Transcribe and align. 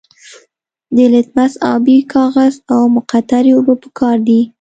د 0.95 0.97
لتمس 1.13 1.53
ابي 1.73 1.97
کاغذ 2.13 2.53
او 2.73 2.81
مقطرې 2.95 3.51
اوبه 3.55 3.73
پکار 3.83 4.17
دي. 4.27 4.41